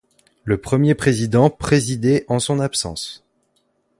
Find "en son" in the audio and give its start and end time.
2.27-2.59